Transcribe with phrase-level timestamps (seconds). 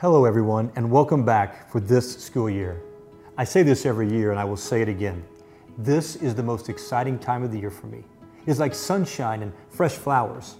[0.00, 2.80] Hello, everyone, and welcome back for this school year.
[3.36, 5.24] I say this every year, and I will say it again.
[5.76, 8.04] This is the most exciting time of the year for me.
[8.46, 10.54] It's like sunshine and fresh flowers.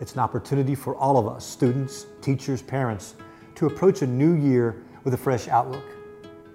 [0.00, 3.16] It's an opportunity for all of us, students, teachers, parents,
[3.56, 5.82] to approach a new year with a fresh outlook.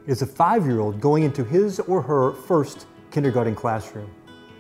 [0.08, 4.10] It is a five-year-old going into his or her first kindergarten classroom.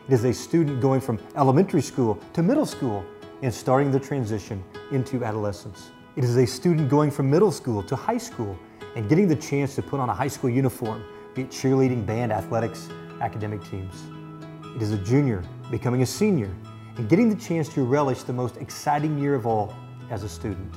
[0.09, 3.05] It is a student going from elementary school to middle school
[3.41, 4.61] and starting the transition
[4.91, 5.91] into adolescence.
[6.17, 8.59] It is a student going from middle school to high school
[8.97, 12.33] and getting the chance to put on a high school uniform, be it cheerleading, band,
[12.33, 12.89] athletics,
[13.21, 13.95] academic teams.
[14.75, 16.53] It is a junior becoming a senior
[16.97, 19.73] and getting the chance to relish the most exciting year of all
[20.09, 20.75] as a student.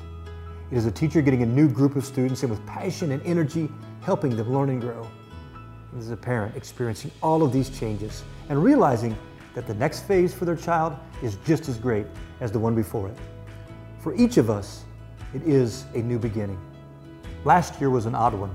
[0.70, 3.68] It is a teacher getting a new group of students and with passion and energy
[4.02, 5.04] helping them learn and grow.
[5.96, 9.18] It is a parent experiencing all of these changes and realizing
[9.54, 12.06] that the next phase for their child is just as great
[12.40, 13.18] as the one before it.
[13.98, 14.84] For each of us,
[15.34, 16.60] it is a new beginning.
[17.44, 18.54] Last year was an odd one.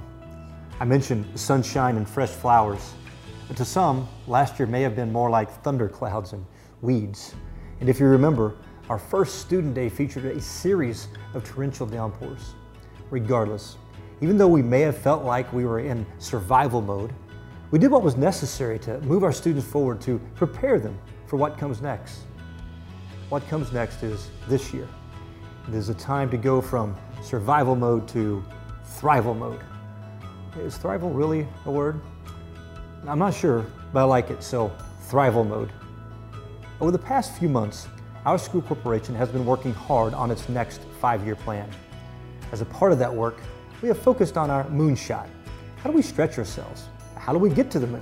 [0.80, 2.94] I mentioned sunshine and fresh flowers,
[3.48, 6.46] but to some, last year may have been more like thunderclouds and
[6.82, 7.36] weeds.
[7.82, 8.56] And if you remember,
[8.90, 12.56] our first student day featured a series of torrential downpours.
[13.10, 13.78] Regardless,
[14.22, 17.14] even though we may have felt like we were in survival mode,
[17.72, 21.58] we did what was necessary to move our students forward to prepare them for what
[21.58, 22.22] comes next.
[23.30, 24.88] What comes next is this year.
[25.70, 28.44] It is a time to go from survival mode to
[28.98, 29.60] thrival mode.
[30.58, 32.02] Is thrival really a word?
[33.08, 34.72] I'm not sure, but I like it, so
[35.08, 35.72] thrival mode.
[36.82, 37.88] Over the past few months,
[38.26, 41.70] our school corporation has been working hard on its next five-year plan.
[42.52, 43.40] As a part of that work,
[43.84, 45.28] we have focused on our moonshot.
[45.84, 46.86] How do we stretch ourselves?
[47.16, 48.02] How do we get to the moon?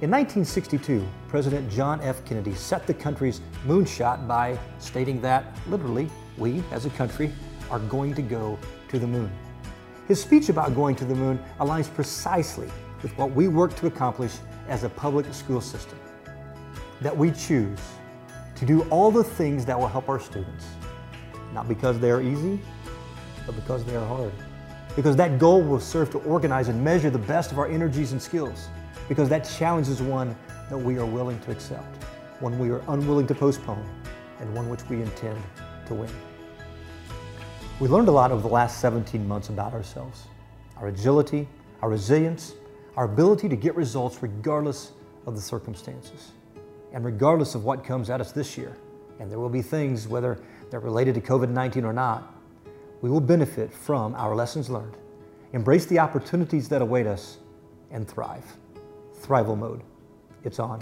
[0.00, 2.24] In 1962, President John F.
[2.24, 7.32] Kennedy set the country's moonshot by stating that, literally, we, as a country,
[7.70, 9.30] are going to go to the moon.
[10.08, 12.70] His speech about going to the moon aligns precisely
[13.02, 14.32] with what we work to accomplish
[14.68, 15.98] as a public school system.
[17.00, 17.78] That we choose
[18.56, 20.66] to do all the things that will help our students,
[21.52, 22.60] not because they are easy,
[23.46, 24.32] but because they are hard.
[24.94, 28.22] Because that goal will serve to organize and measure the best of our energies and
[28.22, 28.68] skills.
[29.08, 30.36] Because that challenge is one
[30.70, 32.02] that we are willing to accept,
[32.40, 33.84] one we are unwilling to postpone,
[34.40, 35.42] and one which we intend
[35.86, 36.10] to win.
[37.80, 40.26] We learned a lot over the last 17 months about ourselves,
[40.76, 41.48] our agility,
[41.82, 42.54] our resilience,
[42.96, 44.92] our ability to get results regardless
[45.26, 46.32] of the circumstances
[46.92, 48.76] and regardless of what comes at us this year.
[49.18, 50.40] And there will be things, whether
[50.70, 52.34] they're related to COVID-19 or not,
[53.00, 54.96] we will benefit from our lessons learned,
[55.52, 57.38] embrace the opportunities that await us,
[57.90, 58.44] and thrive.
[59.20, 59.82] Thrival mode.
[60.44, 60.80] It's on.